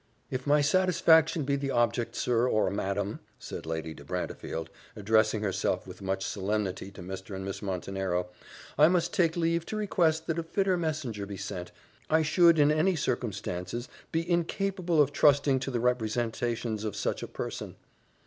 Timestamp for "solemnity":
6.25-6.89